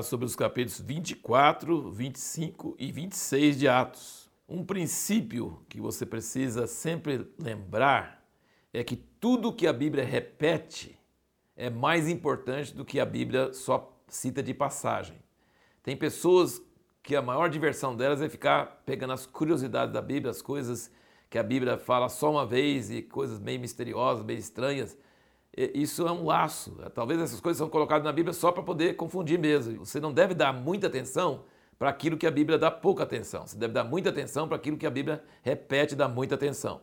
[0.00, 4.30] falar sobre os capítulos 24, 25 e 26 de Atos.
[4.48, 8.24] Um princípio que você precisa sempre lembrar
[8.72, 10.98] é que tudo que a Bíblia repete
[11.56, 15.16] é mais importante do que a Bíblia só cita de passagem.
[15.82, 16.62] Tem pessoas
[17.02, 20.90] que a maior diversão delas é ficar pegando as curiosidades da Bíblia, as coisas
[21.28, 24.96] que a Bíblia fala só uma vez e coisas meio misteriosas, meio estranhas.
[25.56, 26.76] Isso é um laço.
[26.94, 29.84] Talvez essas coisas são colocadas na Bíblia só para poder confundir mesmo.
[29.84, 31.44] Você não deve dar muita atenção
[31.78, 33.46] para aquilo que a Bíblia dá pouca atenção.
[33.46, 36.80] Você deve dar muita atenção para aquilo que a Bíblia repete, dá muita atenção.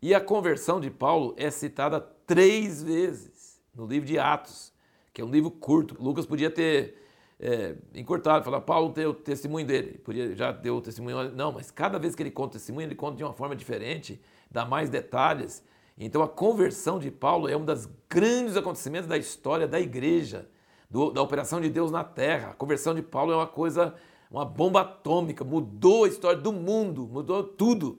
[0.00, 4.72] E a conversão de Paulo é citada três vezes no livro de Atos,
[5.12, 5.96] que é um livro curto.
[6.02, 6.98] Lucas podia ter
[7.38, 11.70] é, encurtado, falar, Paulo tem o testemunho dele, podia, já deu o testemunho, não, mas
[11.70, 14.20] cada vez que ele conta o testemunho, ele conta de uma forma diferente,
[14.50, 15.64] dá mais detalhes.
[15.96, 20.48] Então a conversão de Paulo é um dos grandes acontecimentos da história da igreja,
[20.90, 22.50] do, da operação de Deus na terra.
[22.50, 23.94] A conversão de Paulo é uma coisa,
[24.30, 27.98] uma bomba atômica, mudou a história do mundo, mudou tudo.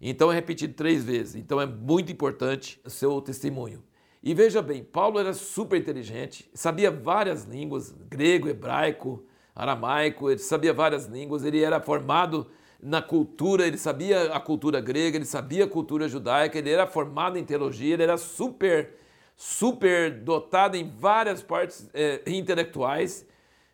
[0.00, 1.34] Então é repetido três vezes.
[1.34, 3.82] Então é muito importante o seu testemunho.
[4.22, 9.22] E veja bem, Paulo era super inteligente, sabia várias línguas, grego, hebraico,
[9.54, 12.46] aramaico, ele sabia várias línguas, ele era formado
[12.84, 17.38] na cultura, ele sabia a cultura grega, ele sabia a cultura judaica, ele era formado
[17.38, 18.94] em teologia, ele era super,
[19.36, 23.26] super dotado em várias partes é, intelectuais,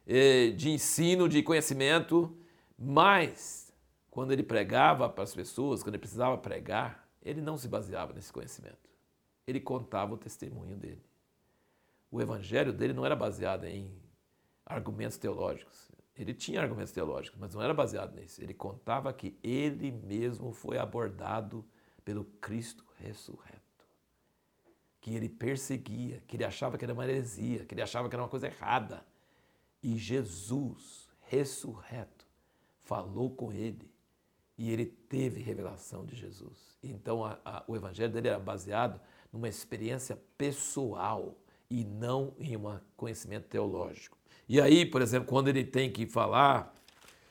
[0.07, 2.33] é, de ensino, de conhecimento,
[2.79, 3.73] mas
[4.11, 8.33] quando ele pregava para as pessoas, quando ele precisava pregar, ele não se baseava nesse
[8.33, 8.91] conhecimento
[9.51, 11.03] ele contava o testemunho dele.
[12.11, 13.93] O evangelho dele não era baseado em
[14.65, 15.91] argumentos teológicos.
[16.17, 18.43] Ele tinha argumentos teológicos, mas não era baseado nisso.
[18.43, 21.65] Ele contava que ele mesmo foi abordado
[22.05, 23.61] pelo Cristo ressurreto.
[25.01, 28.23] Que ele perseguia, que ele achava que era uma heresia, que ele achava que era
[28.23, 29.05] uma coisa errada.
[29.83, 32.27] E Jesus, ressurreto,
[32.83, 33.91] falou com ele
[34.59, 36.77] e ele teve revelação de Jesus.
[36.83, 39.01] Então a, a, o evangelho dele era baseado
[39.33, 41.35] numa experiência pessoal
[41.71, 44.19] e não em um conhecimento teológico.
[44.53, 46.75] E aí, por exemplo, quando ele tem que falar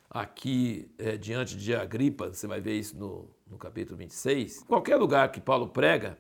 [0.10, 5.30] aqui é, diante de Agripa, você vai ver isso no, no capítulo 26, qualquer lugar
[5.30, 6.18] que Paulo prega,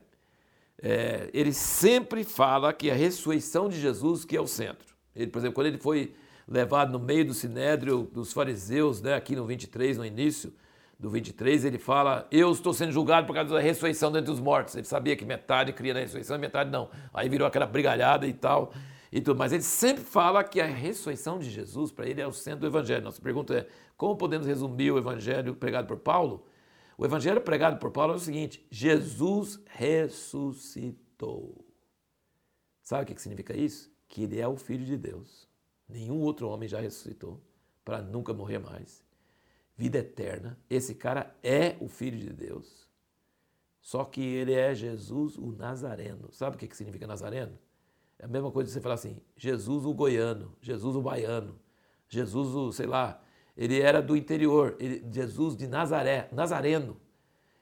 [0.83, 4.93] é, ele sempre fala que a ressurreição de Jesus que é o centro.
[5.15, 6.13] Ele, por exemplo, quando ele foi
[6.45, 10.53] levado no meio do sinédrio dos fariseus, né, aqui no 23, no início,
[10.99, 14.75] do 23, ele fala: Eu estou sendo julgado por causa da ressurreição dentre os mortos.
[14.75, 16.89] Ele sabia que metade cria na ressurreição e metade não.
[17.13, 18.73] Aí virou aquela brigalhada e tal.
[19.11, 19.37] E tudo.
[19.37, 22.67] Mas ele sempre fala que a ressurreição de Jesus, para ele, é o centro do
[22.67, 23.03] Evangelho.
[23.03, 26.45] Nossa pergunta é: como podemos resumir o Evangelho pregado por Paulo?
[26.97, 31.65] O Evangelho pregado por Paulo é o seguinte: Jesus ressuscitou.
[32.81, 33.91] Sabe o que significa isso?
[34.07, 35.47] Que ele é o Filho de Deus.
[35.87, 37.41] Nenhum outro homem já ressuscitou
[37.83, 39.03] para nunca morrer mais
[39.79, 40.59] vida eterna.
[40.69, 42.85] Esse cara é o Filho de Deus.
[43.79, 46.29] Só que ele é Jesus o Nazareno.
[46.33, 47.57] Sabe o que significa Nazareno?
[48.19, 51.57] É a mesma coisa de você falar assim, Jesus o goiano, Jesus o baiano,
[52.09, 53.21] Jesus o, sei lá,
[53.55, 56.99] ele era do interior, ele, Jesus de Nazaré, Nazareno.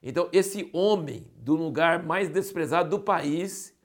[0.02, 3.76] Então, esse homem do lugar mais desprezado do país,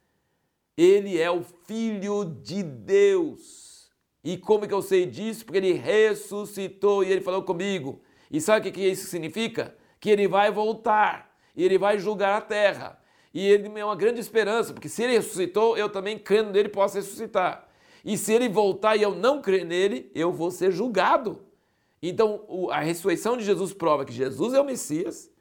[0.75, 3.91] ele é o Filho de Deus.
[4.23, 5.45] E como que eu sei disso?
[5.45, 8.01] Porque ele ressuscitou e ele falou comigo.
[8.31, 9.75] E sabe o que isso significa?
[9.99, 12.99] Que ele vai voltar e ele vai julgar a terra.
[13.33, 16.95] E ele é uma grande esperança, porque se ele ressuscitou, eu também crendo nele posso
[16.95, 17.67] ressuscitar.
[18.05, 21.41] E se ele voltar e eu não crer nele, eu vou ser julgado.
[22.01, 25.31] Então, a ressurreição de Jesus prova que Jesus é o Messias,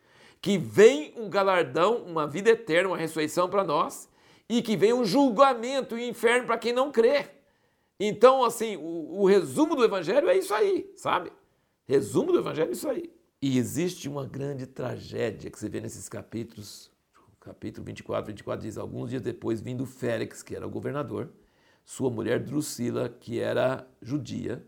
[0.41, 4.09] que vem um galardão, uma vida eterna, uma ressurreição para nós,
[4.49, 7.27] e que vem um julgamento e um inferno para quem não crê.
[7.99, 11.33] Então, assim, o, o resumo do Evangelho é isso aí, sabe?
[11.85, 13.13] Resumo do Evangelho é isso aí.
[13.41, 16.92] E existe uma grande tragédia que você vê nesses capítulos.
[17.43, 21.29] Capítulo 24, 24 diz: Alguns dias depois, vindo Félix, que era o governador,
[21.85, 24.65] sua mulher Drusila, que era judia,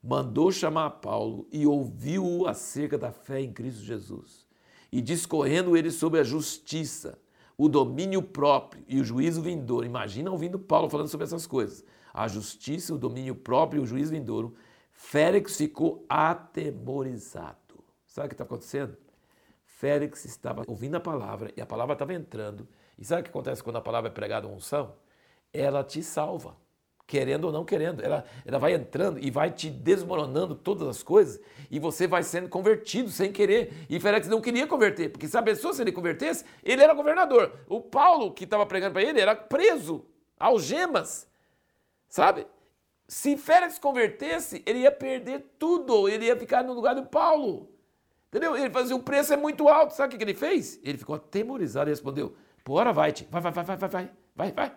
[0.00, 4.46] mandou chamar Paulo e ouviu-o acerca da fé em Cristo Jesus.
[4.92, 7.18] E discorrendo ele sobre a justiça,
[7.58, 9.84] o domínio próprio e o juízo vindouro.
[9.84, 11.84] Imagina ouvindo Paulo falando sobre essas coisas.
[12.14, 14.54] A justiça, o domínio próprio e o juízo vindouro
[14.92, 17.82] Félix ficou atemorizado.
[18.06, 18.96] Sabe o que está acontecendo?
[19.82, 22.68] Félix estava ouvindo a palavra e a palavra estava entrando.
[22.96, 24.94] E sabe o que acontece quando a palavra é pregada uma unção?
[25.52, 26.56] Ela te salva,
[27.04, 28.00] querendo ou não querendo.
[28.00, 32.48] Ela, ela vai entrando e vai te desmoronando todas as coisas e você vai sendo
[32.48, 33.72] convertido sem querer.
[33.90, 37.52] E Félix não queria converter, porque se a pessoa se ele convertesse, ele era governador.
[37.66, 40.06] O Paulo, que estava pregando para ele, era preso,
[40.38, 41.28] algemas,
[42.08, 42.46] sabe?
[43.08, 47.68] se Félix convertesse, ele ia perder tudo, ele ia ficar no lugar do Paulo.
[48.32, 48.56] Entendeu?
[48.56, 49.92] Ele fazia, o preço é muito alto.
[49.92, 50.80] Sabe o que ele fez?
[50.82, 52.34] Ele ficou atemorizado e respondeu:
[52.64, 54.76] Bora, vai-te, vai, vai, vai, vai, vai, vai, vai, vai.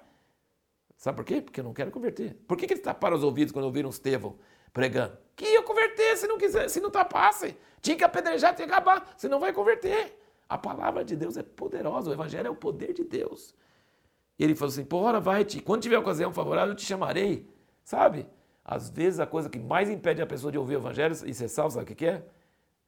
[0.98, 1.42] Sabe por quê?
[1.42, 2.36] Porque eu não quero converter.
[2.46, 4.38] Por que, que eles taparam os ouvidos quando ouviram Estevão
[4.74, 5.18] pregando?
[5.38, 7.56] Que ia converter se não quiser, se não tapasse.
[7.82, 10.20] Tinha que apedrejar, tinha que acabar, você não vai converter.
[10.50, 13.56] A palavra de Deus é poderosa, o evangelho é o poder de Deus.
[14.38, 17.50] E ele falou assim: Bora, vai-te, quando tiver ocasião favorável, eu te chamarei.
[17.86, 18.28] Sabe?
[18.66, 21.48] Às vezes a coisa que mais impede a pessoa de ouvir o evangelho e ser
[21.48, 22.26] salvo, sabe o que é?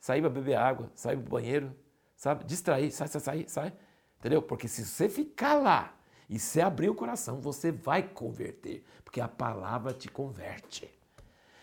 [0.08, 1.76] Sair para beber água, sair para o banheiro,
[2.16, 2.46] sabe?
[2.46, 3.74] Distrair, sai, sai, sai, sai.
[4.18, 4.42] Entendeu?
[4.42, 6.00] Porque se você ficar lá
[6.30, 10.90] e se abrir o coração, você vai converter, porque a palavra te converte.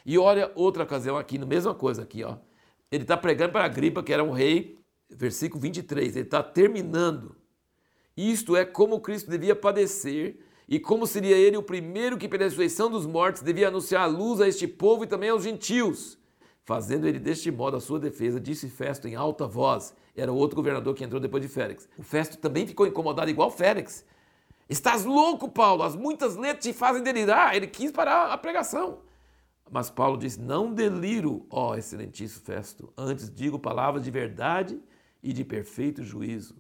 [0.05, 2.37] E olha outra ocasião aqui, na mesma coisa aqui, ó.
[2.93, 7.35] Ele está pregando para a gripa, que era um rei, versículo 23, ele está terminando.
[8.14, 10.38] Isto é como Cristo devia padecer
[10.69, 14.38] e como seria ele o primeiro que, pela ressurreição dos mortos, devia anunciar a luz
[14.43, 16.23] a este povo e também aos gentios.
[16.64, 19.94] Fazendo ele deste modo a sua defesa, disse Festo em alta voz.
[20.16, 21.88] Era outro governador que entrou depois de Félix.
[21.99, 24.05] O Festo também ficou incomodado, igual Félix.
[24.69, 27.55] Estás louco, Paulo, as muitas letras te fazem delirar.
[27.55, 29.00] Ele quis parar a pregação.
[29.70, 34.81] Mas Paulo disse: Não deliro, ó excelentíssimo Festo, antes digo palavras de verdade
[35.22, 36.55] e de perfeito juízo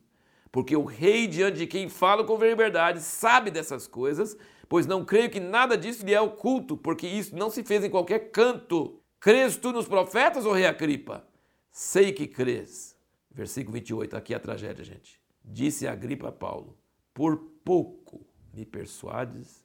[0.54, 4.36] porque o rei diante de quem falo com verdade sabe dessas coisas,
[4.68, 7.90] pois não creio que nada disso lhe é oculto, porque isso não se fez em
[7.90, 9.00] qualquer canto.
[9.24, 11.26] Crês tu nos profetas, ou rei Agripa?
[11.70, 12.94] Sei que crês.
[13.30, 15.18] Versículo 28, aqui é a tragédia, gente.
[15.42, 16.76] Disse Agripa a Paulo:
[17.14, 19.64] Por pouco me persuades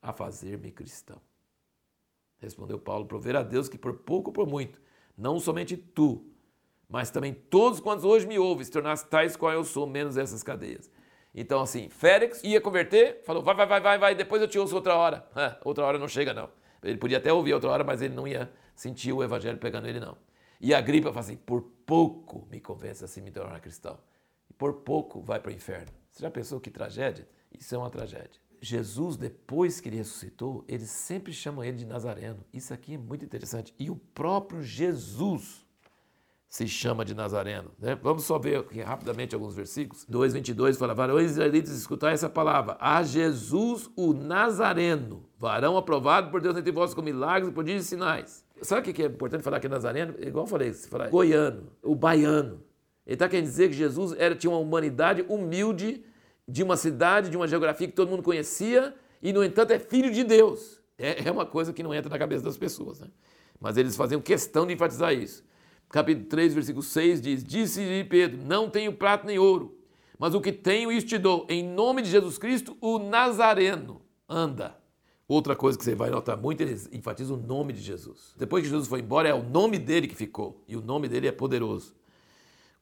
[0.00, 1.20] a fazer-me cristão.
[2.38, 4.80] Respondeu Paulo: Prover a Deus que por pouco ou por muito,
[5.18, 6.24] não somente tu,
[6.88, 10.42] mas também todos quantos hoje me ouvem se tornassem tais qual eu sou, menos essas
[10.42, 10.90] cadeias.
[11.34, 14.74] Então, assim, Félix ia converter, falou: vai, vai, vai, vai, vai, depois eu te ouço
[14.74, 15.28] outra hora.
[15.36, 16.48] É, outra hora não chega, não.
[16.84, 19.98] Ele podia até ouvir outra hora, mas ele não ia sentir o evangelho pegando ele,
[19.98, 20.16] não.
[20.60, 23.98] E a gripa fala assim: por pouco me convence a se me tornar cristão.
[24.56, 25.92] Por pouco vai para o inferno.
[26.10, 27.28] Você já pensou que tragédia?
[27.58, 28.40] Isso é uma tragédia.
[28.60, 32.44] Jesus, depois que ele ressuscitou, eles sempre chamam ele de Nazareno.
[32.52, 33.74] Isso aqui é muito interessante.
[33.78, 35.63] E o próprio Jesus
[36.54, 37.72] se chama de Nazareno.
[37.80, 37.98] Né?
[38.00, 40.06] Vamos só ver aqui rapidamente alguns versículos.
[40.08, 42.76] 2,22 fala: Varões israelitas, escutai essa palavra.
[42.78, 48.44] A Jesus o Nazareno, varão aprovado por Deus entre vós com milagres, prodígios e sinais.
[48.62, 50.14] Sabe o que é importante falar que é Nazareno?
[50.20, 52.62] Igual eu falei, se falar goiano, o baiano.
[53.04, 56.04] Ele está querendo dizer que Jesus era, tinha uma humanidade humilde,
[56.46, 60.12] de uma cidade, de uma geografia que todo mundo conhecia, e, no entanto, é filho
[60.12, 60.80] de Deus.
[60.96, 63.00] É, é uma coisa que não entra na cabeça das pessoas.
[63.00, 63.08] Né?
[63.60, 65.42] Mas eles faziam questão de enfatizar isso
[65.94, 69.78] capítulo 3, versículo 6 diz: Disse-lhe Pedro: Não tenho prata nem ouro,
[70.18, 71.46] mas o que tenho, isso te dou.
[71.48, 74.76] Em nome de Jesus Cristo, o Nazareno, anda.
[75.28, 78.34] Outra coisa que você vai notar muito, ele enfatiza o nome de Jesus.
[78.36, 81.28] Depois que Jesus foi embora, é o nome dele que ficou, e o nome dele
[81.28, 81.94] é poderoso.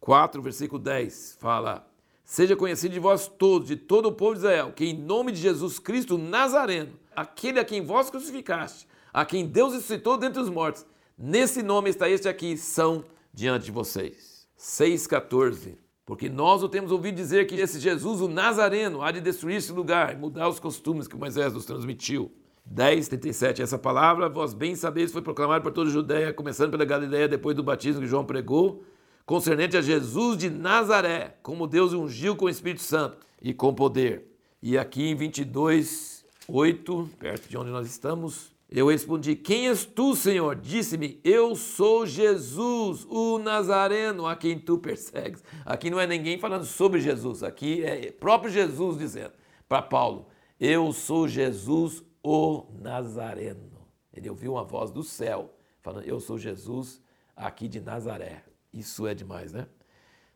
[0.00, 1.86] 4, versículo 10 fala:
[2.24, 5.38] Seja conhecido de vós todos, de todo o povo de Israel, que em nome de
[5.38, 10.86] Jesus Cristo Nazareno, aquele a quem vós crucificaste, a quem Deus ressuscitou dentre os mortos,
[11.16, 14.46] Nesse nome está este aqui, são diante de vocês.
[14.58, 15.76] 6,14.
[16.04, 19.72] Porque nós o temos ouvido dizer que esse Jesus, o Nazareno, há de destruir esse
[19.72, 22.32] lugar mudar os costumes que Moisés nos transmitiu.
[22.66, 27.28] 10:37 Essa palavra, vós bem sabeis, foi proclamada por toda a Judéia, começando pela Galiléia,
[27.28, 28.84] depois do batismo que João pregou,
[29.24, 34.28] concernente a Jesus de Nazaré, como Deus ungiu com o Espírito Santo e com poder.
[34.62, 40.16] E aqui em 22, 8, perto de onde nós estamos, eu respondi: Quem és tu,
[40.16, 40.56] Senhor?
[40.56, 45.44] Disse-me: Eu sou Jesus, o Nazareno, a quem tu persegues.
[45.64, 49.32] Aqui não é ninguém falando sobre Jesus, aqui é próprio Jesus dizendo
[49.68, 53.72] para Paulo: Eu sou Jesus, o Nazareno.
[54.12, 57.02] Ele ouviu uma voz do céu falando: Eu sou Jesus,
[57.36, 58.44] aqui de Nazaré.
[58.72, 59.66] Isso é demais, né?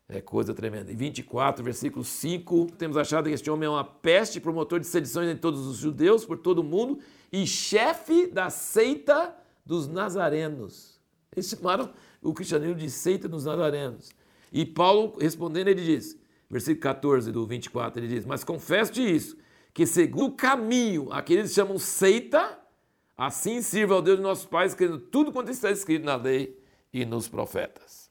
[0.09, 0.89] É coisa tremenda.
[0.91, 5.27] Em 24, versículo 5, temos achado que este homem é uma peste, promotor de sedições
[5.27, 6.99] entre todos os judeus, por todo o mundo,
[7.31, 9.35] e chefe da seita
[9.65, 10.97] dos nazarenos.
[11.35, 14.11] Eles chamaram o cristianismo de seita dos nazarenos.
[14.51, 16.17] E Paulo, respondendo, ele diz,
[16.49, 19.37] versículo 14 do 24, ele diz: Mas confesso-te isso,
[19.73, 22.57] que segundo o caminho, aqueles chamam seita,
[23.17, 26.57] assim sirva ao Deus de nossos pais, crendo tudo quanto está escrito na lei
[26.93, 28.09] e nos profetas.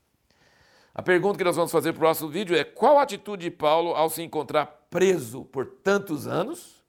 [0.99, 3.51] A pergunta que nós vamos fazer para o próximo vídeo é: qual a atitude de
[3.51, 6.83] Paulo ao se encontrar preso por tantos anos?